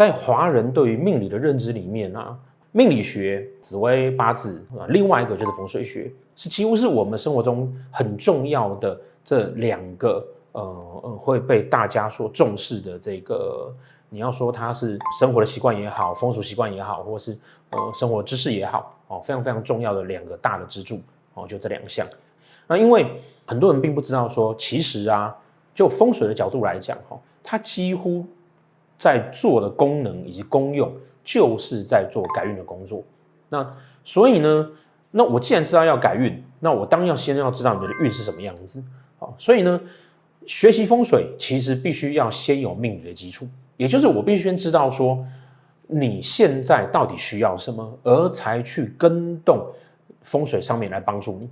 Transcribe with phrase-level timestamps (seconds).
[0.00, 2.34] 在华人对于命理的认知里面啊，
[2.72, 10.62] 命理学、紫微八字啊，另外一个就是风水学，是几乎是我们生活中很重要的这两个呃
[11.02, 13.70] 呃会被大家所重视的这个。
[14.08, 17.36] 你要说它是生活的习惯也好，风俗习惯也好，或是
[17.68, 20.98] 呃生活知识也好，哦，非常非常重要的两个大的支柱
[21.34, 22.06] 哦，就这两项。
[22.66, 23.06] 那因为
[23.44, 25.36] 很多人并不知道说，其实啊，
[25.74, 28.24] 就风水的角度来讲，哈，它几乎
[29.00, 30.92] 在做的功能以及功用，
[31.24, 33.02] 就是在做改运的工作。
[33.48, 33.66] 那
[34.04, 34.70] 所以呢，
[35.10, 38.84] 那我既然知道要改运，那我当然要先要知道你的运是什么样子。
[39.18, 39.80] 好，所以呢，
[40.46, 45.26] 学习风水其实必须要先有命理的基础，也就是我必须先知道说
[45.86, 49.66] 你现在到底需要什么，而才去跟动
[50.20, 51.48] 风水上面来帮助你。